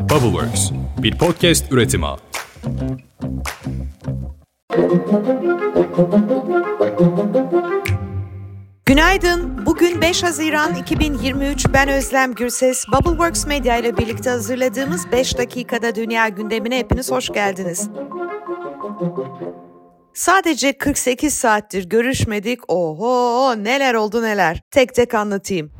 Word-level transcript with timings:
Bubbleworks, 0.00 0.70
bir 0.98 1.18
podcast 1.18 1.72
üretimi. 1.72 2.06
Günaydın. 8.86 9.66
Bugün 9.66 10.00
5 10.00 10.22
Haziran 10.22 10.74
2023. 10.74 11.66
Ben 11.74 11.88
Özlem 11.88 12.34
Gürses. 12.34 12.84
Bubbleworks 12.88 13.46
Media 13.46 13.76
ile 13.76 13.96
birlikte 13.96 14.30
hazırladığımız 14.30 15.12
5 15.12 15.38
dakikada 15.38 15.94
dünya 15.94 16.28
gündemine 16.28 16.78
hepiniz 16.78 17.10
hoş 17.10 17.28
geldiniz. 17.28 17.88
Sadece 20.14 20.72
48 20.78 21.34
saattir 21.34 21.88
görüşmedik. 21.88 22.60
Oho 22.72 23.54
neler 23.64 23.94
oldu 23.94 24.22
neler. 24.22 24.60
Tek 24.70 24.94
tek 24.94 25.14
anlatayım. 25.14 25.79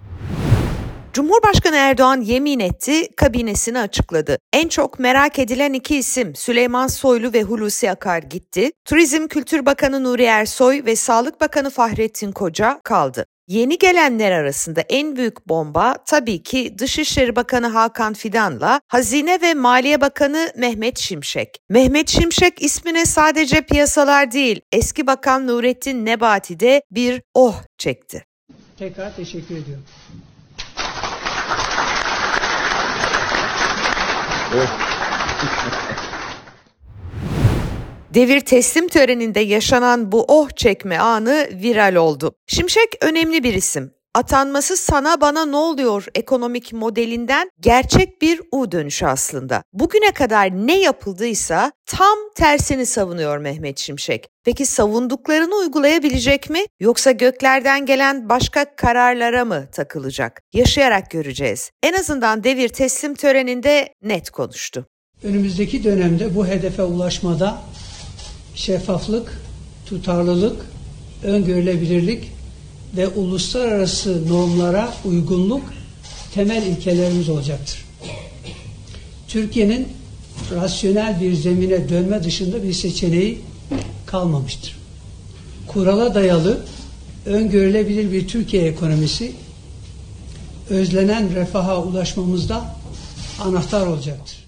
Cumhurbaşkanı 1.13 1.77
Erdoğan 1.77 2.21
yemin 2.21 2.61
etti, 2.61 3.09
kabinesini 3.17 3.79
açıkladı. 3.79 4.39
En 4.53 4.69
çok 4.69 4.99
merak 4.99 5.39
edilen 5.39 5.73
iki 5.73 5.97
isim 5.97 6.35
Süleyman 6.35 6.87
Soylu 6.87 7.33
ve 7.33 7.43
Hulusi 7.43 7.91
Akar 7.91 8.23
gitti. 8.23 8.71
Turizm 8.85 9.27
Kültür 9.27 9.67
Bakanı 9.67 10.05
Nuri 10.05 10.23
Ersoy 10.25 10.85
ve 10.85 10.97
Sağlık 10.97 11.41
Bakanı 11.41 11.71
Fahrettin 11.71 12.33
Koca 12.33 12.81
kaldı. 12.85 13.27
Yeni 13.49 13.79
gelenler 13.79 14.33
arasında 14.33 14.81
en 14.81 15.17
büyük 15.17 15.49
bomba 15.49 15.95
tabii 16.07 16.43
ki 16.43 16.79
Dışişleri 16.79 17.37
Bakanı 17.37 17.67
Hakan 17.67 18.15
Fidan'la 18.15 18.81
Hazine 18.89 19.39
ve 19.43 19.55
Maliye 19.55 20.01
Bakanı 20.01 20.53
Mehmet 20.57 20.99
Şimşek. 20.99 21.59
Mehmet 21.69 22.09
Şimşek 22.09 22.63
ismine 22.63 23.07
sadece 23.07 23.61
piyasalar 23.61 24.33
değil, 24.33 24.61
eski 24.73 25.07
Bakan 25.07 25.47
Nurettin 25.47 26.07
Nebati 26.07 26.61
de 26.61 26.83
bir 26.91 27.23
oh 27.35 27.63
çekti. 27.79 28.25
Tekrar 28.79 29.17
teşekkür 29.17 29.57
ediyorum. 29.57 29.85
Devir 38.15 38.41
teslim 38.41 38.89
töreninde 38.89 39.41
yaşanan 39.41 40.13
bu 40.13 40.25
oh 40.29 40.51
çekme 40.57 40.99
anı 40.99 41.49
viral 41.53 41.95
oldu. 41.95 42.35
Şimşek 42.47 42.89
önemli 43.01 43.45
bir 43.45 43.55
isim. 43.55 43.95
Atanması 44.15 44.77
sana 44.77 45.21
bana 45.21 45.47
ne 45.47 45.57
oluyor 45.57 46.07
ekonomik 46.15 46.73
modelinden 46.73 47.51
gerçek 47.61 48.23
bir 48.23 48.41
U 48.53 48.73
dönüşü 48.73 49.07
aslında. 49.07 49.63
Bugüne 49.73 50.13
kadar 50.13 50.51
ne 50.67 50.81
yapıldıysa 50.81 51.73
tam 51.87 52.19
tersini 52.37 52.87
savunuyor 52.87 53.39
Mehmet 53.39 53.79
Şimşek. 53.79 54.29
Peki 54.45 54.67
savunduklarını 54.67 55.55
uygulayabilecek 55.55 56.51
mi 56.51 56.65
yoksa 56.81 57.11
göklerden 57.11 57.87
gelen 57.87 58.29
başka 58.29 58.77
kararlara 58.77 59.45
mı 59.45 59.67
takılacak? 59.73 60.43
Yaşayarak 60.53 61.11
göreceğiz. 61.11 61.71
En 61.83 61.93
azından 61.93 62.45
devir 62.45 62.69
teslim 62.69 63.15
töreninde 63.15 63.95
net 64.03 64.31
konuştu. 64.31 64.87
Önümüzdeki 65.25 65.85
dönemde 65.85 66.35
bu 66.35 66.47
hedefe 66.47 66.83
ulaşmada 66.83 67.59
şeffaflık, 68.55 69.33
tutarlılık, 69.87 70.67
öngörülebilirlik 71.25 72.40
ve 72.97 73.09
uluslararası 73.09 74.29
normlara 74.29 74.95
uygunluk 75.05 75.63
temel 76.35 76.67
ilkelerimiz 76.67 77.29
olacaktır. 77.29 77.85
Türkiye'nin 79.29 79.89
rasyonel 80.55 81.21
bir 81.21 81.35
zemine 81.35 81.89
dönme 81.89 82.25
dışında 82.25 82.63
bir 82.63 82.73
seçeneği 82.73 83.41
kalmamıştır. 84.07 84.77
Kurala 85.67 86.15
dayalı, 86.15 86.61
öngörülebilir 87.27 88.13
bir 88.13 88.29
Türkiye 88.29 88.63
ekonomisi 88.67 89.33
özlenen 90.71 91.35
refaha 91.35 91.83
ulaşmamızda 91.83 92.77
anahtar 93.41 93.87
olacaktır. 93.87 94.40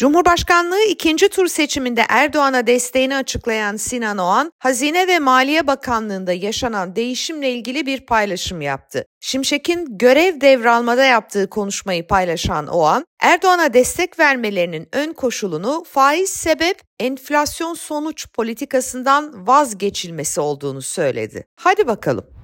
Cumhurbaşkanlığı 0.00 0.82
ikinci 0.82 1.28
tur 1.28 1.46
seçiminde 1.46 2.04
Erdoğan'a 2.08 2.66
desteğini 2.66 3.16
açıklayan 3.16 3.76
Sinan 3.76 4.18
Oğan, 4.18 4.52
Hazine 4.58 5.08
ve 5.08 5.18
Maliye 5.18 5.66
Bakanlığı'nda 5.66 6.32
yaşanan 6.32 6.96
değişimle 6.96 7.50
ilgili 7.50 7.86
bir 7.86 8.06
paylaşım 8.06 8.60
yaptı. 8.60 9.04
Şimşek'in 9.20 9.98
görev 9.98 10.40
devralmada 10.40 11.04
yaptığı 11.04 11.50
konuşmayı 11.50 12.06
paylaşan 12.06 12.66
Oğan, 12.66 13.04
Erdoğan'a 13.22 13.74
destek 13.74 14.18
vermelerinin 14.18 14.88
ön 14.92 15.12
koşulunu 15.12 15.84
faiz 15.88 16.30
sebep 16.30 16.80
enflasyon 17.00 17.74
sonuç 17.74 18.26
politikasından 18.32 19.46
vazgeçilmesi 19.46 20.40
olduğunu 20.40 20.82
söyledi. 20.82 21.44
Hadi 21.56 21.86
bakalım. 21.86 22.39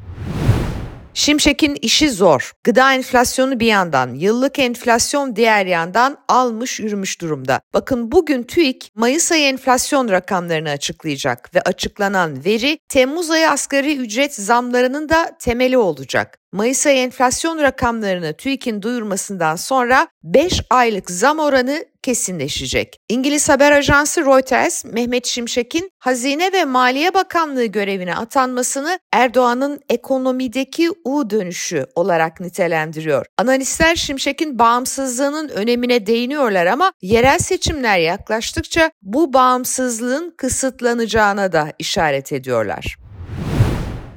Şimşek'in 1.17 1.79
işi 1.83 2.11
zor. 2.11 2.53
Gıda 2.65 2.95
enflasyonu 2.95 3.61
bir 3.61 3.67
yandan, 3.67 4.15
yıllık 4.15 4.59
enflasyon 4.59 5.37
diğer 5.37 5.67
yandan 5.67 6.19
almış 6.29 6.81
yürümüş 6.81 7.21
durumda. 7.21 7.61
Bakın 7.75 8.13
bugün 8.13 8.43
TÜİK 8.43 8.91
Mayıs 8.95 9.33
ayı 9.33 9.45
enflasyon 9.45 10.09
rakamlarını 10.09 10.71
açıklayacak 10.71 11.55
ve 11.55 11.61
açıklanan 11.61 12.45
veri 12.45 12.79
Temmuz 12.89 13.31
ayı 13.31 13.51
asgari 13.51 13.97
ücret 13.97 14.35
zamlarının 14.35 15.09
da 15.09 15.37
temeli 15.39 15.79
olacak. 15.79 16.39
Mayıs 16.53 16.87
ayı 16.87 16.99
enflasyon 16.99 17.59
rakamlarını 17.59 18.33
TÜİK'in 18.33 18.83
duyurmasından 18.83 19.57
sonra 19.57 20.09
5 20.25 20.63
aylık 20.71 21.11
zam 21.11 21.39
oranı 21.39 21.85
kesinleşecek. 22.07 23.01
İngiliz 23.09 23.49
haber 23.49 23.73
ajansı 23.73 24.21
Reuters, 24.21 24.85
Mehmet 24.85 25.27
Şimşek'in 25.27 25.91
Hazine 25.99 26.53
ve 26.53 26.65
Maliye 26.65 27.15
Bakanlığı 27.15 27.65
görevine 27.65 28.15
atanmasını 28.15 28.99
Erdoğan'ın 29.13 29.81
ekonomideki 29.89 30.91
U 31.05 31.31
dönüşü 31.31 31.87
olarak 31.95 32.41
nitelendiriyor. 32.41 33.27
Analistler 33.39 33.97
Şimşek'in 33.97 34.59
bağımsızlığının 34.59 35.49
önemine 35.49 36.07
değiniyorlar 36.07 36.67
ama 36.67 36.93
yerel 37.03 37.39
seçimler 37.39 37.99
yaklaştıkça 37.99 38.91
bu 39.03 39.33
bağımsızlığın 39.33 40.35
kısıtlanacağına 40.37 41.53
da 41.53 41.73
işaret 41.79 42.33
ediyorlar. 42.33 43.06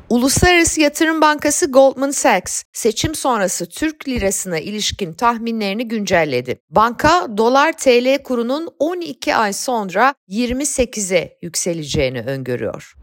Uluslararası 0.10 0.82
Yatırım 0.82 1.22
Bankası 1.22 1.72
Goldman 1.72 2.12
Sachs 2.12 2.64
seçim 2.74 3.16
sonrası 3.16 3.70
Türk 3.70 4.08
lirasına 4.08 4.60
ilişkin 4.60 5.14
tahminlerini 5.14 5.88
güncelledi. 5.88 6.60
Banka 6.70 7.28
dolar 7.38 7.78
TL 7.78 8.24
kurunun 8.24 8.70
12 8.80 9.36
ay 9.36 9.54
sonra 9.54 10.14
28'e 10.30 11.38
yükseleceğini 11.42 12.22
öngörüyor. 12.22 12.94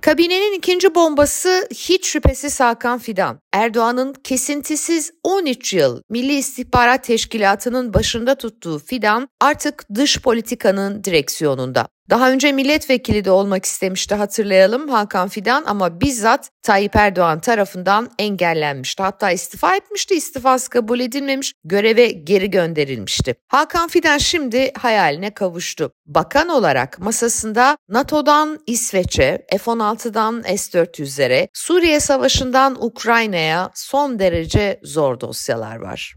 Kabinenin 0.00 0.52
ikinci 0.58 0.94
bombası 0.94 1.68
hiç 1.70 2.06
şüphesiz 2.06 2.60
Hakan 2.60 2.98
Fidan. 2.98 3.40
Erdoğan'ın 3.52 4.12
kesintisiz 4.24 5.10
13 5.22 5.74
yıl 5.74 6.02
Milli 6.10 6.34
İstihbarat 6.34 7.04
Teşkilatı'nın 7.04 7.94
başında 7.94 8.34
tuttuğu 8.34 8.78
Fidan 8.78 9.28
artık 9.40 9.84
dış 9.94 10.20
politikanın 10.22 11.04
direksiyonunda. 11.04 11.88
Daha 12.10 12.30
önce 12.30 12.52
milletvekili 12.52 13.24
de 13.24 13.30
olmak 13.30 13.64
istemişti 13.64 14.14
hatırlayalım 14.14 14.88
Hakan 14.88 15.28
Fidan 15.28 15.64
ama 15.66 16.00
bizzat 16.00 16.50
Tayyip 16.62 16.96
Erdoğan 16.96 17.40
tarafından 17.40 18.10
engellenmişti. 18.18 19.02
Hatta 19.02 19.30
istifa 19.30 19.76
etmişti, 19.76 20.14
istifası 20.14 20.70
kabul 20.70 21.00
edilmemiş, 21.00 21.52
göreve 21.64 22.06
geri 22.08 22.50
gönderilmişti. 22.50 23.34
Hakan 23.48 23.88
Fidan 23.88 24.18
şimdi 24.18 24.72
hayaline 24.78 25.34
kavuştu. 25.34 25.92
Bakan 26.06 26.48
olarak 26.48 26.98
masasında 26.98 27.76
NATO'dan 27.88 28.58
İsveç'e, 28.66 29.46
F-16'dan 29.50 30.42
S-400'lere, 30.42 31.48
Suriye 31.52 32.00
Savaşı'ndan 32.00 32.84
Ukrayna'ya 32.84 33.70
son 33.74 34.18
derece 34.18 34.80
zor 34.82 35.20
dosyalar 35.20 35.76
var. 35.76 36.14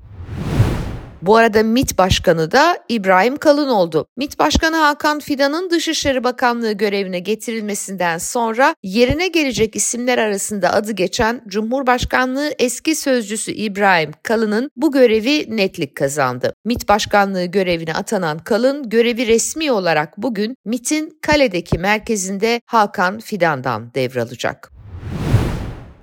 Bu 1.21 1.35
arada 1.35 1.63
MİT 1.63 1.97
Başkanı 1.97 2.51
da 2.51 2.77
İbrahim 2.89 3.37
Kalın 3.37 3.69
oldu. 3.69 4.07
MİT 4.17 4.39
Başkanı 4.39 4.75
Hakan 4.75 5.19
Fidan'ın 5.19 5.69
Dışişleri 5.69 6.23
Bakanlığı 6.23 6.71
görevine 6.71 7.19
getirilmesinden 7.19 8.17
sonra 8.17 8.75
yerine 8.83 9.27
gelecek 9.27 9.75
isimler 9.75 10.17
arasında 10.17 10.73
adı 10.73 10.91
geçen 10.91 11.41
Cumhurbaşkanlığı 11.47 12.51
eski 12.59 12.95
sözcüsü 12.95 13.51
İbrahim 13.51 14.11
Kalın'ın 14.23 14.69
bu 14.75 14.91
görevi 14.91 15.57
netlik 15.57 15.95
kazandı. 15.95 16.53
MİT 16.65 16.89
Başkanlığı 16.89 17.45
görevine 17.45 17.93
atanan 17.93 18.39
Kalın 18.39 18.89
görevi 18.89 19.27
resmi 19.27 19.71
olarak 19.71 20.17
bugün 20.17 20.55
MİT'in 20.65 21.17
Kale'deki 21.21 21.77
merkezinde 21.77 22.61
Hakan 22.65 23.19
Fidan'dan 23.19 23.93
devralacak. 23.93 24.76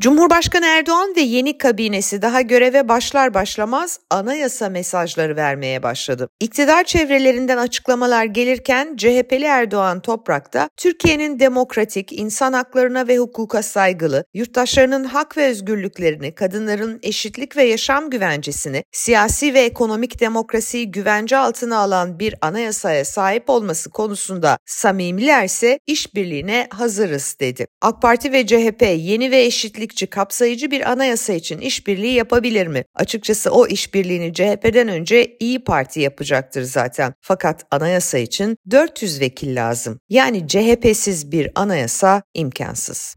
Cumhurbaşkanı 0.01 0.67
Erdoğan 0.67 1.15
ve 1.17 1.21
yeni 1.21 1.59
kabinesi 1.59 2.23
daha 2.23 2.41
göreve 2.41 2.89
başlar 2.89 3.35
başlamaz 3.35 4.01
anayasa 4.11 4.69
mesajları 4.69 5.37
vermeye 5.37 5.83
başladı. 5.83 6.29
İktidar 6.41 6.85
çevrelerinden 6.85 7.57
açıklamalar 7.57 8.25
gelirken 8.25 8.97
CHP'li 8.97 9.45
Erdoğan 9.45 10.01
Toprak'ta 10.01 10.69
Türkiye'nin 10.77 11.39
demokratik, 11.39 12.13
insan 12.13 12.53
haklarına 12.53 13.09
ve 13.09 13.19
hukuka 13.19 13.63
saygılı, 13.63 14.25
yurttaşlarının 14.35 15.05
hak 15.05 15.37
ve 15.37 15.47
özgürlüklerini, 15.47 16.35
kadınların 16.35 16.99
eşitlik 17.03 17.57
ve 17.57 17.65
yaşam 17.65 18.11
güvencesini, 18.11 18.85
siyasi 18.93 19.55
ve 19.55 19.61
ekonomik 19.61 20.21
demokrasiyi 20.21 20.91
güvence 20.91 21.37
altına 21.37 21.79
alan 21.79 22.19
bir 22.19 22.35
anayasaya 22.41 23.05
sahip 23.05 23.51
olması 23.51 23.91
konusunda 23.91 24.59
samimilerse 24.67 25.79
işbirliğine 25.87 26.67
hazırız 26.71 27.37
dedi. 27.41 27.67
AK 27.83 28.03
Parti 28.03 28.33
ve 28.33 28.47
CHP 28.47 28.83
yeni 28.97 29.31
ve 29.31 29.43
eşitliği 29.43 29.84
eşitlikçi, 29.85 30.07
kapsayıcı 30.07 30.71
bir 30.71 30.91
anayasa 30.91 31.33
için 31.33 31.59
işbirliği 31.59 32.15
yapabilir 32.15 32.67
mi? 32.67 32.85
Açıkçası 32.95 33.51
o 33.51 33.67
işbirliğini 33.67 34.35
CHP'den 34.35 34.89
önce 34.89 35.37
İyi 35.41 35.65
Parti 35.65 36.01
yapacaktır 36.01 36.63
zaten. 36.63 37.15
Fakat 37.21 37.67
anayasa 37.71 38.19
için 38.19 38.57
400 38.71 39.21
vekil 39.21 39.57
lazım. 39.57 40.01
Yani 40.09 40.49
CHP'siz 40.49 41.33
bir 41.33 41.51
anayasa 41.55 42.23
imkansız. 42.35 43.17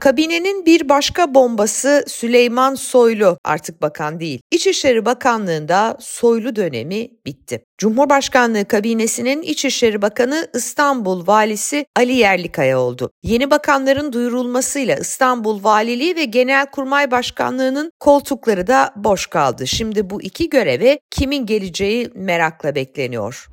Kabinenin 0.00 0.66
bir 0.66 0.88
başka 0.88 1.34
bombası 1.34 2.04
Süleyman 2.08 2.74
Soylu 2.74 3.38
artık 3.44 3.82
bakan 3.82 4.20
değil. 4.20 4.40
İçişleri 4.50 5.04
Bakanlığı'nda 5.04 5.96
Soylu 6.00 6.56
dönemi 6.56 7.08
bitti. 7.26 7.64
Cumhurbaşkanlığı 7.78 8.64
kabinesinin 8.64 9.42
İçişleri 9.42 10.02
Bakanı 10.02 10.48
İstanbul 10.54 11.26
Valisi 11.26 11.86
Ali 11.96 12.14
Yerlikaya 12.14 12.80
oldu. 12.80 13.10
Yeni 13.22 13.50
bakanların 13.50 14.12
duyurulmasıyla 14.12 14.96
İstanbul 14.96 15.64
Valiliği 15.64 16.16
ve 16.16 16.24
Genelkurmay 16.24 17.10
Başkanlığı'nın 17.10 17.92
koltukları 18.00 18.66
da 18.66 18.92
boş 18.96 19.26
kaldı. 19.26 19.66
Şimdi 19.66 20.10
bu 20.10 20.22
iki 20.22 20.48
göreve 20.48 20.98
kimin 21.10 21.46
geleceği 21.46 22.10
merakla 22.14 22.74
bekleniyor. 22.74 23.48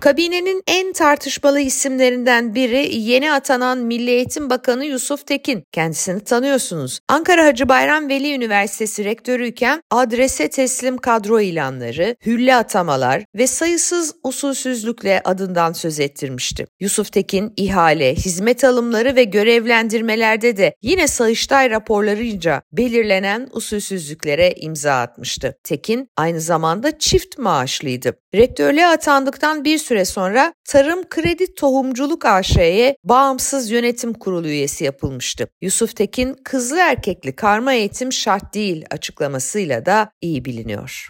Kabinenin 0.00 0.62
en 0.66 0.92
tartışmalı 0.92 1.60
isimlerinden 1.60 2.54
biri 2.54 2.96
yeni 2.96 3.32
atanan 3.32 3.78
Milli 3.78 4.10
Eğitim 4.10 4.50
Bakanı 4.50 4.84
Yusuf 4.84 5.26
Tekin. 5.26 5.64
Kendisini 5.72 6.20
tanıyorsunuz. 6.20 7.00
Ankara 7.08 7.44
Hacı 7.44 7.68
Bayram 7.68 8.08
Veli 8.08 8.34
Üniversitesi 8.34 9.04
rektörüyken 9.04 9.82
adrese 9.90 10.50
teslim 10.50 10.98
kadro 10.98 11.40
ilanları, 11.40 12.16
hülle 12.26 12.56
atamalar 12.56 13.24
ve 13.34 13.46
sayısız 13.46 14.14
usulsüzlükle 14.24 15.20
adından 15.24 15.72
söz 15.72 16.00
ettirmişti. 16.00 16.66
Yusuf 16.80 17.12
Tekin 17.12 17.52
ihale, 17.56 18.14
hizmet 18.14 18.64
alımları 18.64 19.16
ve 19.16 19.24
görevlendirmelerde 19.24 20.56
de 20.56 20.74
yine 20.82 21.08
Sayıştay 21.08 21.70
raporlarınca 21.70 22.62
belirlenen 22.72 23.48
usulsüzlüklere 23.52 24.52
imza 24.56 25.00
atmıştı. 25.00 25.56
Tekin 25.64 26.08
aynı 26.16 26.40
zamanda 26.40 26.98
çift 26.98 27.38
maaşlıydı. 27.38 28.16
Rektörlüğe 28.34 28.86
atandıktan 28.86 29.64
bir 29.64 29.78
süre 29.90 30.04
sonra 30.04 30.54
Tarım 30.64 31.08
Kredi 31.08 31.54
Tohumculuk 31.54 32.24
AŞ'ye 32.24 32.96
bağımsız 33.04 33.70
yönetim 33.70 34.14
kurulu 34.14 34.48
üyesi 34.48 34.84
yapılmıştı. 34.84 35.48
Yusuf 35.60 35.96
Tekin 35.96 36.36
kızlı 36.44 36.78
erkekli 36.78 37.36
karma 37.36 37.72
eğitim 37.72 38.12
şart 38.12 38.54
değil 38.54 38.84
açıklamasıyla 38.90 39.86
da 39.86 40.10
iyi 40.20 40.44
biliniyor. 40.44 41.08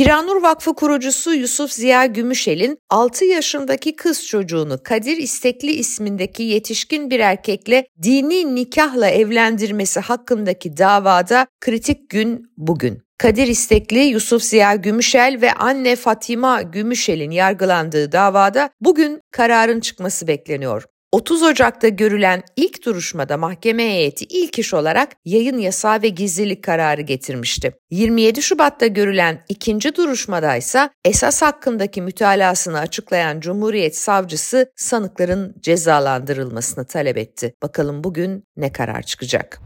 Hiranur 0.00 0.42
Vakfı 0.42 0.74
kurucusu 0.74 1.34
Yusuf 1.34 1.72
Ziya 1.72 2.06
Gümüşel'in 2.06 2.78
6 2.90 3.24
yaşındaki 3.24 3.96
kız 3.96 4.26
çocuğunu 4.26 4.82
Kadir 4.82 5.16
İstekli 5.16 5.72
ismindeki 5.72 6.42
yetişkin 6.42 7.10
bir 7.10 7.20
erkekle 7.20 7.86
dini 8.02 8.54
nikahla 8.54 9.08
evlendirmesi 9.08 10.00
hakkındaki 10.00 10.76
davada 10.76 11.46
kritik 11.60 12.10
gün 12.10 12.52
bugün. 12.56 13.09
Kadir 13.20 13.46
İstekli, 13.46 13.98
Yusuf 13.98 14.42
Ziya 14.42 14.74
Gümüşel 14.74 15.38
ve 15.42 15.52
anne 15.52 15.96
Fatima 15.96 16.62
Gümüşel'in 16.62 17.30
yargılandığı 17.30 18.12
davada 18.12 18.70
bugün 18.80 19.20
kararın 19.30 19.80
çıkması 19.80 20.26
bekleniyor. 20.26 20.84
30 21.12 21.42
Ocak'ta 21.42 21.88
görülen 21.88 22.42
ilk 22.56 22.86
duruşmada 22.86 23.36
mahkeme 23.36 23.84
heyeti 23.84 24.24
ilk 24.24 24.58
iş 24.58 24.74
olarak 24.74 25.08
yayın 25.24 25.58
yasağı 25.58 26.02
ve 26.02 26.08
gizlilik 26.08 26.64
kararı 26.64 27.02
getirmişti. 27.02 27.72
27 27.90 28.42
Şubat'ta 28.42 28.86
görülen 28.86 29.44
ikinci 29.48 29.96
duruşmada 29.96 30.56
ise 30.56 30.90
esas 31.04 31.42
hakkındaki 31.42 32.02
mütalasını 32.02 32.78
açıklayan 32.78 33.40
Cumhuriyet 33.40 33.96
Savcısı 33.96 34.72
sanıkların 34.76 35.54
cezalandırılmasını 35.60 36.86
talep 36.86 37.16
etti. 37.16 37.54
Bakalım 37.62 38.04
bugün 38.04 38.44
ne 38.56 38.72
karar 38.72 39.02
çıkacak? 39.02 39.60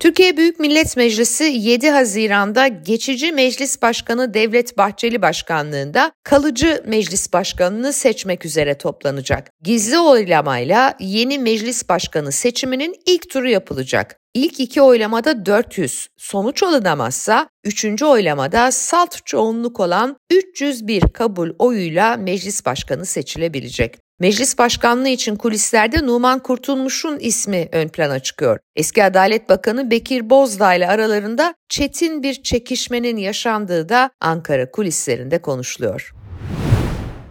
Türkiye 0.00 0.36
Büyük 0.36 0.60
Millet 0.60 0.96
Meclisi 0.96 1.44
7 1.44 1.90
Haziran'da 1.90 2.68
geçici 2.68 3.32
Meclis 3.32 3.82
Başkanı 3.82 4.34
Devlet 4.34 4.78
Bahçeli 4.78 5.22
Başkanlığında 5.22 6.12
kalıcı 6.24 6.82
Meclis 6.86 7.32
Başkanını 7.32 7.92
seçmek 7.92 8.44
üzere 8.44 8.78
toplanacak. 8.78 9.50
Gizli 9.62 9.98
oylamayla 9.98 10.94
yeni 11.00 11.38
Meclis 11.38 11.88
Başkanı 11.88 12.32
seçiminin 12.32 12.94
ilk 13.06 13.30
turu 13.30 13.48
yapılacak. 13.48 14.16
İlk 14.34 14.60
iki 14.60 14.82
oylamada 14.82 15.46
400, 15.46 16.08
sonuç 16.16 16.62
alınamazsa 16.62 17.48
üçüncü 17.64 18.04
oylamada 18.04 18.70
salt 18.70 19.26
çoğunluk 19.26 19.80
olan 19.80 20.16
301 20.30 21.00
kabul 21.00 21.50
oyuyla 21.58 22.16
meclis 22.16 22.66
başkanı 22.66 23.06
seçilebilecek. 23.06 24.07
Meclis 24.20 24.58
başkanlığı 24.58 25.08
için 25.08 25.36
kulislerde 25.36 26.06
Numan 26.06 26.38
Kurtulmuş'un 26.38 27.18
ismi 27.18 27.68
ön 27.72 27.88
plana 27.88 28.18
çıkıyor. 28.18 28.58
Eski 28.76 29.04
Adalet 29.04 29.48
Bakanı 29.48 29.90
Bekir 29.90 30.30
Bozdağ 30.30 30.74
ile 30.74 30.88
aralarında 30.88 31.54
çetin 31.68 32.22
bir 32.22 32.42
çekişmenin 32.42 33.16
yaşandığı 33.16 33.88
da 33.88 34.10
Ankara 34.20 34.70
kulislerinde 34.70 35.38
konuşuluyor. 35.38 36.12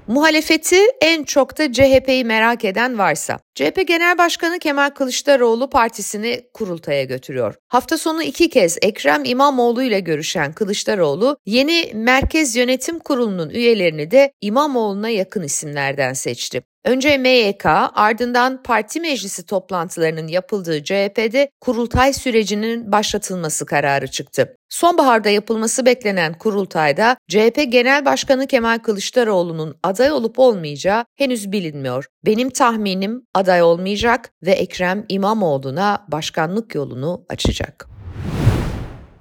Muhalefeti 0.08 0.80
en 1.02 1.24
çok 1.24 1.58
da 1.58 1.74
CHP'yi 1.74 2.26
merak 2.26 2.66
eden 2.66 2.98
varsa. 2.98 3.40
CHP 3.56 3.88
Genel 3.88 4.18
Başkanı 4.18 4.60
Kemal 4.60 4.90
Kılıçdaroğlu 4.90 5.70
partisini 5.70 6.42
kurultaya 6.54 7.04
götürüyor. 7.04 7.56
Hafta 7.68 7.98
sonu 7.98 8.24
iki 8.24 8.50
kez 8.50 8.78
Ekrem 8.82 9.26
İmamoğlu 9.26 9.84
ile 9.84 10.00
görüşen 10.00 10.54
Kılıçdaroğlu 10.54 11.38
yeni 11.46 11.92
Merkez 11.94 12.56
Yönetim 12.56 13.00
Kurulu'nun 13.00 13.50
üyelerini 13.50 14.12
de 14.12 14.32
İmamoğlu'na 14.42 15.10
yakın 15.10 15.44
isimlerden 15.44 16.14
seçti. 16.14 16.64
Önce 16.88 17.18
MYK 17.18 17.66
ardından 17.96 18.64
parti 18.64 19.00
meclisi 19.00 19.46
toplantılarının 19.46 20.28
yapıldığı 20.28 20.84
CHP'de 20.84 21.50
kurultay 21.62 22.14
sürecinin 22.14 22.92
başlatılması 22.92 23.66
kararı 23.66 24.08
çıktı. 24.08 24.56
Sonbaharda 24.70 25.30
yapılması 25.30 25.86
beklenen 25.86 26.34
kurultayda 26.34 27.18
CHP 27.28 27.72
Genel 27.72 28.06
Başkanı 28.06 28.48
Kemal 28.48 28.80
Kılıçdaroğlu'nun 28.80 29.76
aday 29.84 30.12
olup 30.12 30.40
olmayacağı 30.40 31.06
henüz 31.16 31.52
bilinmiyor. 31.52 32.06
Benim 32.26 32.50
tahminim 32.50 33.26
aday 33.34 33.62
olmayacak 33.62 34.30
ve 34.44 34.52
Ekrem 34.52 35.06
İmamoğlu'na 35.10 36.06
başkanlık 36.12 36.76
yolunu 36.76 37.26
açacak. 37.30 37.97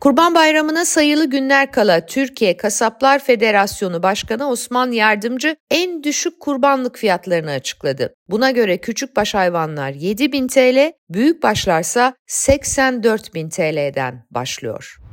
Kurban 0.06 0.34
Bayramı'na 0.34 0.84
sayılı 0.84 1.30
günler 1.30 1.72
kala 1.72 2.06
Türkiye 2.06 2.56
Kasaplar 2.56 3.18
Federasyonu 3.18 4.02
Başkanı 4.02 4.48
Osman 4.50 4.92
Yardımcı 4.92 5.56
en 5.70 6.02
düşük 6.02 6.40
kurbanlık 6.40 6.98
fiyatlarını 6.98 7.50
açıkladı. 7.50 8.14
Buna 8.28 8.50
göre 8.50 8.78
küçük 8.78 9.16
baş 9.16 9.34
hayvanlar 9.34 9.90
7000 9.90 10.48
TL, 10.48 10.92
büyük 11.10 11.42
başlarsa 11.42 12.14
84.000 12.28 13.50
TL'den 13.50 14.26
başlıyor. 14.30 15.05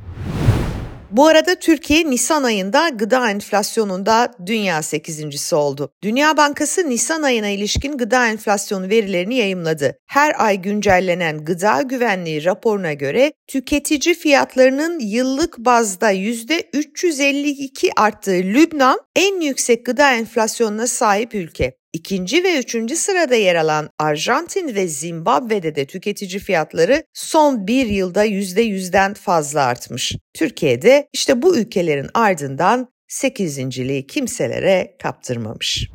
Bu 1.16 1.26
arada 1.26 1.54
Türkiye 1.54 2.10
Nisan 2.10 2.42
ayında 2.42 2.88
gıda 2.88 3.30
enflasyonunda 3.30 4.34
dünya 4.46 4.78
8.si 4.78 5.54
oldu. 5.54 5.92
Dünya 6.02 6.36
Bankası 6.36 6.90
Nisan 6.90 7.22
ayına 7.22 7.48
ilişkin 7.48 7.98
gıda 7.98 8.28
enflasyonu 8.28 8.88
verilerini 8.88 9.34
yayımladı. 9.34 9.98
Her 10.06 10.44
ay 10.44 10.62
güncellenen 10.62 11.44
gıda 11.44 11.82
güvenliği 11.82 12.44
raporuna 12.44 12.92
göre 12.92 13.32
tüketici 13.46 14.14
fiyatlarının 14.14 14.98
yıllık 14.98 15.58
bazda 15.58 16.12
%352 16.12 17.90
arttığı 17.96 18.42
Lübnan 18.42 19.00
en 19.16 19.40
yüksek 19.40 19.86
gıda 19.86 20.14
enflasyonuna 20.14 20.86
sahip 20.86 21.34
ülke. 21.34 21.83
İkinci 21.94 22.44
ve 22.44 22.58
üçüncü 22.58 22.96
sırada 22.96 23.34
yer 23.34 23.54
alan 23.54 23.90
Arjantin 23.98 24.74
ve 24.74 24.88
Zimbabwe'de 24.88 25.74
de 25.74 25.84
tüketici 25.84 26.38
fiyatları 26.38 27.04
son 27.12 27.66
bir 27.66 27.86
yılda 27.86 28.26
%100'den 28.26 29.14
fazla 29.14 29.62
artmış. 29.62 30.12
Türkiye'de 30.34 31.08
işte 31.12 31.42
bu 31.42 31.56
ülkelerin 31.56 32.08
ardından 32.14 32.88
8.liği 33.10 34.06
kimselere 34.06 34.96
kaptırmamış. 35.02 35.88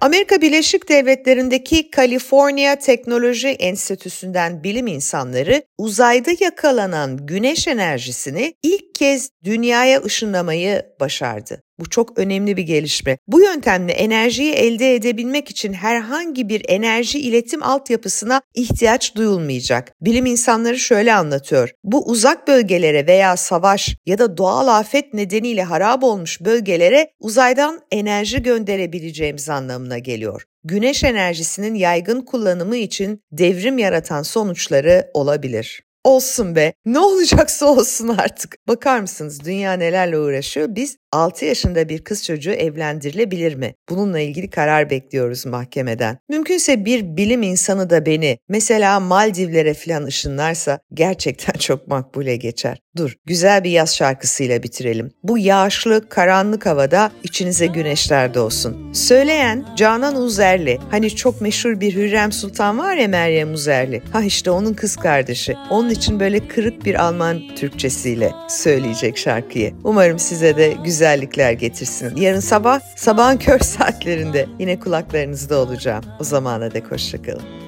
Amerika 0.00 0.40
Birleşik 0.40 0.88
Devletleri'ndeki 0.88 1.90
California 1.96 2.76
Teknoloji 2.76 3.48
Enstitüsü'nden 3.48 4.64
bilim 4.64 4.86
insanları 4.86 5.62
uzayda 5.78 6.30
yakalanan 6.40 7.26
güneş 7.26 7.68
enerjisini 7.68 8.54
ilk 8.62 8.94
kez 8.94 9.30
dünyaya 9.44 10.02
ışınlamayı 10.02 10.82
başardı. 11.00 11.62
Bu 11.78 11.90
çok 11.90 12.18
önemli 12.18 12.56
bir 12.56 12.62
gelişme. 12.62 13.18
Bu 13.28 13.40
yöntemle 13.40 13.92
enerjiyi 13.92 14.52
elde 14.52 14.94
edebilmek 14.94 15.50
için 15.50 15.72
herhangi 15.72 16.48
bir 16.48 16.64
enerji 16.68 17.18
iletim 17.18 17.62
altyapısına 17.62 18.42
ihtiyaç 18.54 19.14
duyulmayacak. 19.16 19.92
Bilim 20.00 20.26
insanları 20.26 20.78
şöyle 20.78 21.14
anlatıyor. 21.14 21.70
Bu 21.84 22.06
uzak 22.06 22.48
bölgelere 22.48 23.06
veya 23.06 23.36
savaş 23.36 23.96
ya 24.06 24.18
da 24.18 24.36
doğal 24.36 24.68
afet 24.68 25.14
nedeniyle 25.14 25.62
harap 25.62 26.04
olmuş 26.04 26.40
bölgelere 26.40 27.10
uzaydan 27.20 27.80
enerji 27.90 28.42
gönderebileceğimiz 28.42 29.48
anlamına 29.48 29.98
geliyor. 29.98 30.44
Güneş 30.64 31.04
enerjisinin 31.04 31.74
yaygın 31.74 32.20
kullanımı 32.20 32.76
için 32.76 33.22
devrim 33.32 33.78
yaratan 33.78 34.22
sonuçları 34.22 35.10
olabilir. 35.14 35.82
Olsun 36.08 36.56
be. 36.56 36.72
Ne 36.86 36.98
olacaksa 36.98 37.66
olsun 37.66 38.08
artık. 38.08 38.56
Bakar 38.68 39.00
mısınız 39.00 39.44
dünya 39.44 39.72
nelerle 39.72 40.18
uğraşıyor? 40.18 40.68
Biz 40.70 40.96
6 41.12 41.44
yaşında 41.44 41.88
bir 41.88 42.04
kız 42.04 42.24
çocuğu 42.24 42.50
evlendirilebilir 42.50 43.54
mi? 43.54 43.74
Bununla 43.88 44.20
ilgili 44.20 44.50
karar 44.50 44.90
bekliyoruz 44.90 45.46
mahkemeden. 45.46 46.18
Mümkünse 46.28 46.84
bir 46.84 47.16
bilim 47.16 47.42
insanı 47.42 47.90
da 47.90 48.06
beni 48.06 48.38
mesela 48.48 49.00
Maldivlere 49.00 49.74
falan 49.74 50.04
ışınlarsa 50.04 50.78
gerçekten 50.94 51.52
çok 51.58 51.88
makbule 51.88 52.36
geçer. 52.36 52.78
Dur, 52.98 53.16
güzel 53.26 53.64
bir 53.64 53.70
yaz 53.70 53.96
şarkısıyla 53.96 54.62
bitirelim. 54.62 55.10
Bu 55.22 55.38
yağışlı, 55.38 56.08
karanlık 56.08 56.66
havada 56.66 57.10
içinize 57.22 57.66
güneşler 57.66 58.34
doğsun. 58.34 58.92
Söyleyen 58.92 59.66
Canan 59.76 60.16
Uzerli. 60.16 60.78
Hani 60.90 61.16
çok 61.16 61.40
meşhur 61.40 61.80
bir 61.80 61.94
Hürrem 61.94 62.32
Sultan 62.32 62.78
var 62.78 62.96
ya 62.96 63.08
Meryem 63.08 63.52
Uzerli. 63.52 64.02
Ha 64.12 64.22
işte 64.22 64.50
onun 64.50 64.74
kız 64.74 64.96
kardeşi. 64.96 65.56
Onun 65.70 65.90
için 65.90 66.20
böyle 66.20 66.48
kırık 66.48 66.84
bir 66.84 66.94
Alman 67.04 67.42
Türkçesiyle 67.56 68.32
söyleyecek 68.48 69.18
şarkıyı. 69.18 69.74
Umarım 69.84 70.18
size 70.18 70.56
de 70.56 70.76
güzellikler 70.84 71.52
getirsin. 71.52 72.16
Yarın 72.16 72.40
sabah 72.40 72.80
sabahın 72.96 73.36
kör 73.36 73.58
saatlerinde 73.62 74.46
yine 74.58 74.80
kulaklarınızda 74.80 75.58
olacağım. 75.58 76.04
O 76.20 76.24
zamana 76.24 76.74
dek 76.74 76.92
hoşçakalın. 76.92 77.67